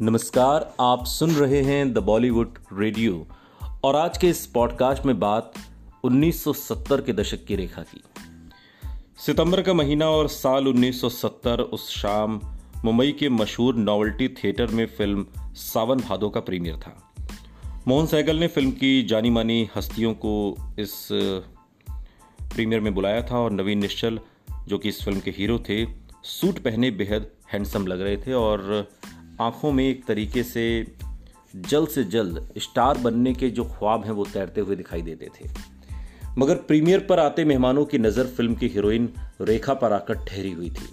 नमस्कार, 0.00 0.74
आप 0.80 1.04
सुन 1.04 1.30
रहे 1.30 1.62
हैं 1.62 1.92
द 1.92 1.98
बॉलीवुड 1.98 2.58
रेडियो 2.72 3.26
और 3.84 3.96
आज 3.96 4.18
के 4.18 4.28
इस 4.28 4.46
पॉडकास्ट 4.46 5.06
में 5.06 5.20
बात 5.20 5.52
1970 6.04 7.00
के 7.00 7.12
दशक 7.12 7.44
की 7.44 7.56
रेखा 7.56 7.82
की। 7.82 8.02
सितंबर 9.18 9.62
का 9.62 9.72
महीना 9.72 10.08
और 10.08 10.28
साल 10.28 10.66
1970 10.66 11.60
उस 11.60 11.90
शाम 11.90 12.40
मुंबई 12.84 13.12
के 13.12 13.28
मशहूर 13.28 13.74
नॉवल्टी 13.74 14.28
थिएटर 14.28 14.66
में 14.66 14.86
फ़िल्म 14.86 15.26
सावन 15.54 15.98
भादो 15.98 16.30
का 16.30 16.40
प्रीमियर 16.40 16.76
था। 16.76 17.14
मोहन 17.88 18.06
सैगल 18.06 18.36
ने 18.36 18.46
फ़िल्म 18.46 18.70
की 18.70 19.02
जानी 19.02 19.30
मानी 19.30 19.68
हस्तियों 19.76 20.14
को 20.14 20.56
इस 20.78 21.08
प्रीमियर 22.54 22.80
में 22.80 22.94
बुलाया 22.94 23.22
था 23.22 23.38
और 23.38 23.50
नवीन 23.50 23.78
निश्चल, 23.78 24.20
जो 24.68 24.78
कि 24.78 24.88
इस 24.88 25.04
फ़िल्म 25.04 25.20
के 25.20 25.30
हीरो 25.30 25.58
थे, 25.58 25.86
सूट 26.24 26.58
पहने 26.58 26.90
बेहद 26.90 27.30
हैंडसम 27.52 27.86
लग 27.86 28.00
रहे 28.00 28.16
थे 28.16 28.32
और 28.32 28.88
आँखों 29.40 29.72
में 29.72 29.84
एक 29.84 30.04
तरीके 30.04 30.42
से 30.42 30.64
जल्द 31.56 31.88
से 31.88 32.04
जल्द 32.04 32.48
स्टार 32.58 32.98
बनने 32.98 33.32
के 33.34 33.50
जो 33.50 33.64
ख्वाब 33.64 34.04
हैं 34.04 34.12
वो 34.12 34.24
तैरते 34.24 34.60
हुए 34.60 34.76
दिखाई 34.76 35.02
देते 35.02 35.26
थे। 35.26 35.48
मगर 36.38 36.54
प्रीमियर 36.54 37.00
पर 37.00 37.20
आते 37.20 37.44
मेहमानों 37.44 37.84
की 37.84 37.98
नज़र 37.98 38.26
फ़िल्म 38.26 38.54
की 38.54 38.68
हीरोइन 38.68 39.12
रेखा 39.40 39.74
पर 39.74 39.92
आकर 39.92 40.14
ठहरी 40.14 40.52
हुई 40.52 40.70
थी। 40.70 40.88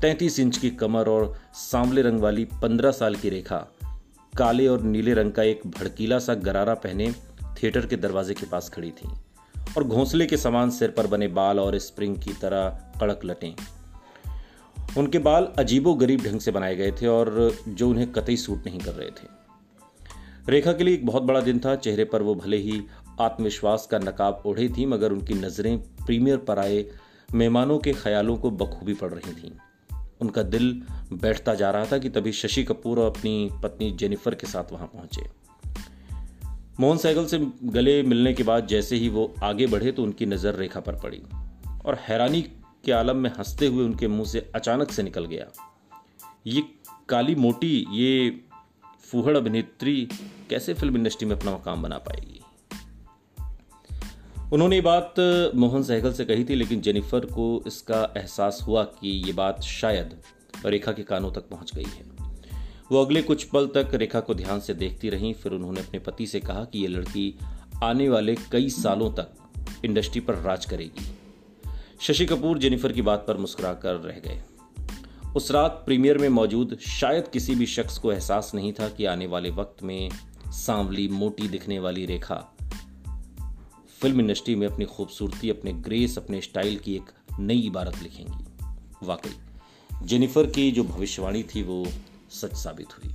तैंतीस 0.00 0.38
इंच 0.40 0.56
की 0.58 0.70
कमर 0.70 1.08
और 1.08 1.34
सांवले 1.54 2.02
रंग 2.02 2.20
वाली 2.20 2.44
पंद्रह 2.62 2.90
साल 2.90 3.14
की 3.14 3.28
रेखा, 3.28 3.58
काले 4.38 4.66
और 4.66 4.82
नीले 4.82 5.14
रंग 5.14 5.32
का 5.32 5.42
एक 5.42 5.60
भड़कीला 5.66 6.18
सा 6.18 6.34
गरारा 6.34 6.74
पहने 6.74 7.12
थिएटर 7.62 7.86
के 7.86 7.96
दरवाजे 7.96 8.34
के 8.34 8.46
पास 8.46 8.68
खड़ी 8.68 8.90
थी 8.90 9.08
और 9.76 9.84
घोंसले 9.84 10.26
के 10.26 10.36
समान 10.36 10.70
सिर 10.70 10.90
पर 10.90 11.06
बने 11.06 11.28
बाल 11.28 11.60
और 11.60 11.78
स्प्रिंग 11.78 12.16
की 12.16 12.32
तरह 12.32 12.68
कड़क 13.00 13.20
लटें। 13.24 13.54
उनके 14.98 15.18
बाल 15.18 15.44
अजीबो 15.58 15.94
गरीब 15.94 16.20
ढंग 16.20 16.40
से 16.40 16.50
बनाए 16.50 16.76
गए 16.76 16.92
थे 16.92 17.06
और 17.06 17.56
जो 17.68 17.90
उन्हें 17.90 18.12
कतई 18.12 18.36
सूट 18.36 18.66
नहीं 18.66 18.78
कर 18.78 18.92
रहे 18.92 19.08
थे। 19.08 19.28
रेखा 20.48 20.72
के 20.72 20.84
लिए 20.84 20.94
एक 20.94 21.06
बहुत 21.06 21.22
बड़ा 21.22 21.40
दिन 21.40 21.58
था, 21.58 21.74
चेहरे 21.74 22.04
पर 22.04 22.22
वो 22.22 22.34
भले 22.34 22.56
ही 22.56 22.82
आत्मविश्वास 23.20 23.88
का 23.90 23.98
नकाब 23.98 24.42
ओढ़े 24.46 24.68
थी, 24.68 24.86
मगर 24.86 25.12
उनकी 25.12 25.34
नज़रें 25.34 25.78
प्रीमियर 25.78 26.36
पर 26.36 26.58
आए, 26.58 26.84
मेहमानों 27.34 27.78
के 27.78 27.92
ख्यालों 27.92 28.36
को 28.36 28.50
बखूबी 28.50 28.94
पड़ 28.94 29.12
रही 29.14 29.32
थीं। 29.32 29.52
उनका 30.20 30.42
दिल 30.42 30.82
बैठता 31.12 31.54
जा 31.54 31.70
रहा 31.70 31.86
था 31.86 31.98
कि 31.98 32.08
तभी 32.08 32.32
शशि 32.32 32.64
कपूर 32.64 32.98
और 32.98 33.06
अपनी 33.06 33.50
पत्नी 33.62 33.90
जेनिफर 33.90 34.34
के 34.34 34.46
साथ 34.46 34.72
वहाँ 34.72 34.86
पहुँचे। 34.86 35.22
मोहन 36.80 36.98
सैगल 36.98 37.26
से 37.26 37.38
गले 37.64 38.02
मिलने 38.02 38.32
के 38.32 38.42
बाद 38.42 38.66
जैसे 38.66 38.96
ही 38.96 39.08
वो 39.08 39.34
आगे 39.42 39.66
बढ़े 39.66 39.92
तो 39.92 40.02
उनकी 40.02 40.26
नज़र 40.26 40.54
रेखा 40.54 40.80
पर 40.80 40.94
पड़ी 40.94 41.22
और 41.86 41.94
हैरानी 41.94 42.44
के 42.84 42.92
आलम 42.92 43.16
में 43.16 43.30
हँसते 43.38 43.66
हुए 43.66 43.84
उनके 43.84 44.08
मुँह 44.08 44.24
से 44.24 44.50
अचानक 44.54 44.92
से 44.92 45.02
निकल 45.02 45.24
गया। 45.24 45.46
ये 46.46 46.62
काली 47.08 47.34
मोटी, 47.34 47.86
ये 47.90 48.40
फूहड़ 49.00 49.36
अभिनेत्री 49.36 50.08
कैसे 50.50 50.74
फ़िल्म 50.74 50.96
इंडस्ट्री 50.96 51.28
में 51.28 51.36
अपना 51.36 51.52
मकाम 51.52 51.82
बना 51.82 51.98
पाएगी? 51.98 52.40
उन्होंने 54.52 54.76
ये 54.76 54.82
बात 54.82 55.14
मोहन 55.54 55.82
सहगल 55.82 56.12
से 56.12 56.24
कही 56.24 56.44
थी, 56.44 56.54
लेकिन 56.54 56.80
जेनिफर 56.80 57.20
को 57.20 57.64
इसका 57.66 58.14
एहसास 58.16 58.58
हुआ 58.66 58.84
कि 58.84 59.08
ये 59.26 59.32
बात 59.32 59.62
शायद 59.62 60.20
रेखा 60.66 60.92
के 60.92 61.02
कानों 61.02 61.32
तक 61.32 61.40
पहुँच 61.40 61.74
गई 61.74 61.84
है। 61.84 62.12
वो 62.92 63.04
अगले 63.04 63.22
कुछ 63.22 63.44
पल 63.44 63.66
तक 63.66 63.90
रेखा 63.94 64.20
को 64.20 64.34
ध्यान 64.34 64.60
से 64.60 64.74
देखती 64.74 65.10
रहीं, 65.10 65.34
फिर 65.34 65.52
उन्होंने 65.52 65.80
अपने 65.80 65.98
पति 65.98 66.26
से 66.26 66.40
कहा 66.40 66.64
कि 66.64 66.78
ये 66.78 66.88
लड़की 66.88 67.38
आने 67.84 68.08
वाले 68.08 68.36
कई 68.52 68.68
सालों 68.68 69.12
तक 69.12 69.28
इंडस्ट्री 69.84 70.20
पर 70.20 70.34
राज 70.34 70.64
करेगी। 70.64 71.18
शशि 72.02 72.26
कपूर, 72.26 72.58
जेनिफर 72.58 72.92
की 72.92 73.02
बात 73.02 73.24
पर 73.28 73.36
मुस्कुरा 73.36 73.74
कर 73.74 73.94
रह 73.94 74.18
गए। 74.18 74.42
उस 75.36 75.50
रात 75.50 75.82
प्रीमियर 75.86 76.18
में 76.18 76.28
मौजूद 76.28 76.78
शायद 76.80 77.28
किसी 77.28 77.54
भी 77.54 77.66
शख्स 77.66 77.98
को 77.98 78.12
एहसास 78.12 78.52
नहीं 78.54 78.72
था 78.72 78.88
कि 78.88 79.04
आने 79.04 79.26
वाले 79.26 79.50
वक्त 79.50 79.82
में 79.82 80.10
सांवली 80.46 81.08
मोटी 81.08 81.48
दिखने 81.48 81.78
वाली 81.78 82.06
रेखा 82.06 82.54
फ़िल्म 84.00 84.20
इंडस्ट्री 84.20 84.54
में 84.54 84.66
अपनी 84.66 84.84
खूबसूरती, 84.84 85.50
अपने 85.50 85.72
ग्रेस, 85.72 86.18
अपने 86.18 86.40
स्टाइल 86.40 86.78
की 86.78 86.94
एक 86.94 87.38
नई 87.38 87.60
इबारत 87.60 88.02
लिखेंगी। 88.02 88.44
वाकई, 89.06 89.36
जेनिफर 90.04 90.46
की 90.46 90.70
जो 90.72 90.84
भविष्यवाणी 90.84 91.42
थी 91.42 91.62
वो 91.62 91.86
सच 92.30 92.54
साबित 92.54 92.86
हुई। 92.86 93.12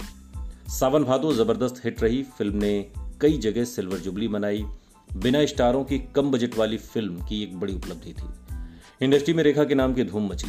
सावन 0.70 1.04
भादो 1.04 1.34
ज़बरदस्त 1.34 1.86
हिट 1.86 2.04
रही। 2.04 2.24
फ़िल्म 2.24 2.56
ने 2.56 2.92
कई 3.22 3.38
जगह 3.38 3.66
सिल्वर 3.66 3.98
जुबली 3.98 4.28
मनाई। 4.28 4.66
बिना 5.18 5.46
स्टारों 5.46 5.84
की 5.84 6.00
कम 6.00 6.32
बजट 6.32 6.58
वाली 6.58 6.78
फ़िल्म 6.78 7.26
की 7.26 7.44
एक 7.44 7.60
बड़ी 7.60 7.76
उपलब्धि 7.76 8.14
थी। 8.14 8.47
इंडस्ट्री 9.02 9.34
में 9.34 9.44
रेखा 9.44 9.64
के 9.64 9.76
नाम 9.76 9.94
की 9.94 10.04
धूम 10.04 10.28
मची। 10.28 10.48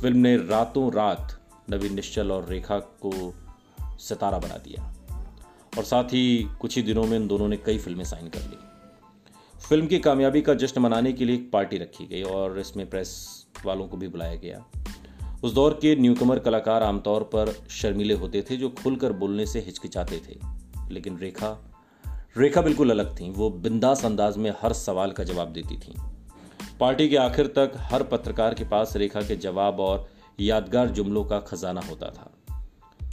फ़िल्म 0.00 0.16
ने 0.16 0.36
रातों 0.36 0.92
रात 0.92 1.40
नवीन 1.70 1.94
निश्चल 1.94 2.32
और 2.32 2.48
रेखा 2.48 2.78
को 2.78 3.34
सितारा 3.98 4.38
बना 4.38 4.56
दिया। 4.56 4.94
और 5.78 5.84
साथ 5.84 6.04
ही 6.04 6.48
कुछ 6.60 6.76
ही 6.76 6.82
दिनों 6.82 7.04
में 7.04 7.16
इन 7.16 7.28
दोनों 7.28 7.48
ने 7.48 7.56
कई 7.56 7.78
फ़िल्में 7.78 8.04
साइन 8.04 8.28
कर 8.28 8.38
ली। 8.38 8.56
फ़िल्म 9.68 9.86
की 9.86 9.98
कामयाबी 9.98 10.42
का 10.42 10.54
जश्न 10.54 10.80
मनाने 10.80 11.12
के 11.12 11.24
लिए 11.24 11.36
एक 11.36 11.50
पार्टी 11.52 11.78
रखी 11.78 12.06
गई 12.06 12.22
और 12.22 12.58
इसमें 12.58 12.90
प्रेस 12.90 13.44
वालों 13.66 13.88
को 13.88 13.96
भी 13.96 14.08
बुलाया 14.08 14.34
गया। 14.34 14.66
उस 15.44 15.52
दौर 15.52 15.78
के 15.82 15.96
न्यूकमर 15.96 16.38
कलाकार 16.38 16.82
आमतौर 16.82 17.22
पर 17.22 17.66
शर्मीले 17.70 18.14
होते 18.14 18.44
थे, 18.50 18.56
जो 18.56 18.68
खुलकर 18.68 19.12
बोलने 19.12 19.46
से 19.46 19.60
हिचकिचाते 19.60 20.22
थे। 20.28 20.40
लेकिन 20.90 21.18
रेखा 21.18 21.74
रेखा 22.38 22.62
बिल्कुल 22.62 22.90
अलग 22.90 23.20
थी। 23.20 23.30
वो 23.30 23.50
बिंदास 23.50 24.04
अंदाज 24.04 24.36
में 24.36 24.54
हर 24.62 24.72
सवाल 24.72 25.12
का 25.12 25.24
जवाब 25.24 25.48
देती 25.48 25.76
थी। 25.76 26.13
पार्टी 26.80 27.08
के 27.08 27.16
आखिर 27.16 27.46
तक 27.46 27.72
हर 27.76 28.02
पत्रकार 28.02 28.54
के 28.54 28.64
पास 28.64 28.96
रेखा 28.96 29.20
के 29.22 29.36
जवाब 29.36 29.80
और 29.80 30.08
यादगार 30.40 30.88
जुमलों 30.88 31.24
का 31.24 31.38
खजाना 31.40 31.80
होता 31.80 32.06
था। 32.06 32.30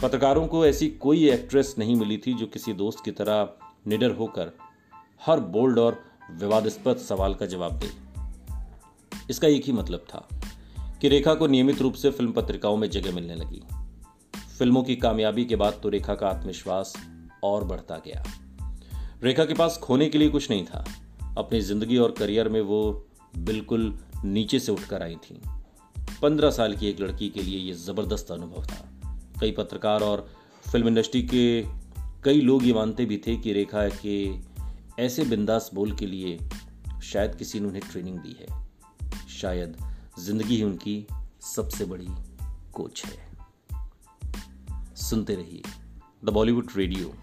पत्रकारों 0.04 0.48
को 0.48 0.66
ऐसी 0.66 0.88
कोई 0.88 1.30
एक्ट्रेस 1.30 1.76
नहीं 1.80 1.96
मिली 1.96 2.18
थी 2.18 2.34
जो 2.34 2.46
किसी 2.46 2.74
दोस्त 2.74 3.04
की 3.06 3.12
तरह 3.12 3.50
निडर 3.88 4.12
होकर 4.12 4.52
हर 5.26 5.40
बोल्ड 5.40 5.80
और 5.80 6.04
विवादास्पद 6.32 6.98
सवाल 6.98 7.34
का 7.34 7.46
जवाब 7.46 7.80
दे। 7.80 7.90
इसका 9.30 9.48
एक 9.48 9.66
ही 9.66 9.74
मतलब 9.74 10.00
था 10.00 10.28
कि 11.02 11.10
रेखा 11.10 11.34
को 11.34 11.48
नियमित 11.48 11.82
रूप 11.82 11.94
से 11.94 12.12
फ़िल्म 12.12 12.32
पत्रिकाओं 12.32 12.78
में 12.78 12.90
जगह 12.90 13.16
मिलने 13.16 13.36
लगी। 13.36 13.64
फ़िल्मों 14.58 14.84
की 14.84 14.96
कामयाबी 14.96 15.46
के 15.46 15.56
बाद 15.56 15.80
तो 15.84 15.90
रेखा 15.90 16.16
का 16.16 16.28
आत्मविश्वास 16.28 16.94
और 17.44 17.64
बढ़ता 17.64 18.02
गया। 18.06 18.24
रेखा 19.24 19.46
के 19.46 19.54
पास 19.54 19.78
खोने 19.78 20.10
के 20.10 20.18
लिए 20.18 20.30
कुछ 20.30 20.50
नहीं 20.50 20.66
था। 20.66 20.86
अपनी 21.38 21.62
ज़िंदगी 21.62 21.98
और 21.98 22.12
करियर 22.12 22.50
में 22.50 22.62
वो 22.62 23.08
बिल्कुल 23.38 24.00
नीचे 24.26 24.60
से 24.60 24.72
उठकर 24.72 25.04
आई 25.04 25.16
थी। 25.16 25.42
पंद्रह 26.22 26.52
साल 26.52 26.76
की 26.76 26.88
एक 26.88 27.00
लड़की 27.00 27.30
के 27.30 27.42
लिए 27.42 27.60
यह 27.60 27.76
ज़बरदस्त 27.76 28.32
अनुभव 28.32 28.66
था। 28.66 28.92
कई 29.42 29.52
पत्रकार 29.52 30.02
और 30.02 30.30
फ़िल्म 30.72 30.88
इंडस्ट्री 30.88 31.22
के 31.24 31.66
कई 32.24 32.42
लोग 32.42 32.66
ये 32.66 32.74
मानते 32.74 33.06
भी 33.06 33.22
थे 33.28 33.38
कि 33.38 33.54
रेखा 33.54 33.90
के 34.06 34.34
ऐसे 35.04 35.26
बिंदास 35.26 35.72
बोल 35.74 35.92
के 35.92 36.06
लिए 36.06 36.40
शायद 37.04 37.36
किसी 37.36 37.60
ने 37.60 37.68
उन्हें 37.68 37.84
ट्रेनिंग 37.92 38.20
दी 38.20 38.36
है। 38.40 38.68
शायद 39.30 39.78
ज़िंदगी 40.20 40.56
ही 40.56 40.64
उनकी 40.64 41.08
सबसे 41.42 41.86
बड़ी 41.86 42.08
कोच 42.74 43.04
है। 43.06 43.32
सुनते 44.96 45.36
रहिए। 45.36 45.62
The 46.26 46.30
Bollywood 46.30 46.68
radio. 46.76 47.14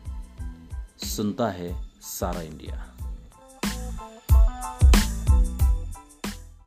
सुनता 1.06 1.50
है 1.50 1.90
सारा 2.00 2.42
इंडिया। 2.42 2.97